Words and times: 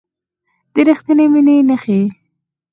د 0.73 0.75
ریښتینې 0.87 1.25
مینې 1.33 1.55
نښې 1.67 2.01